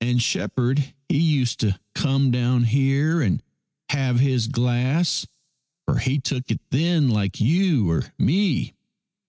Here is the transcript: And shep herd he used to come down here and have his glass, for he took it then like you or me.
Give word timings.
And 0.00 0.22
shep 0.22 0.52
herd 0.56 0.94
he 1.08 1.18
used 1.18 1.58
to 1.58 1.80
come 1.96 2.30
down 2.30 2.62
here 2.62 3.20
and 3.20 3.42
have 3.90 4.20
his 4.20 4.46
glass, 4.46 5.26
for 5.84 5.98
he 5.98 6.20
took 6.20 6.48
it 6.48 6.60
then 6.70 7.08
like 7.08 7.40
you 7.40 7.90
or 7.90 8.12
me. 8.16 8.74